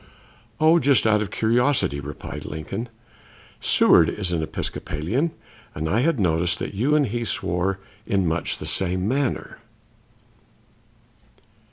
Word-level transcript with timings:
"Oh, 0.59 0.79
just 0.79 1.05
out 1.05 1.21
of 1.21 1.29
curiosity," 1.29 1.99
replied 1.99 2.43
Lincoln. 2.43 2.89
"Seward 3.59 4.09
is 4.09 4.31
an 4.31 4.41
Episcopalian, 4.41 5.29
and 5.75 5.87
I 5.87 5.99
had 5.99 6.19
noticed 6.19 6.57
that 6.57 6.73
you 6.73 6.95
and 6.95 7.05
he 7.05 7.23
swore 7.23 7.77
in 8.07 8.25
much 8.25 8.57
the 8.57 8.65
same 8.65 9.07
manner." 9.07 9.59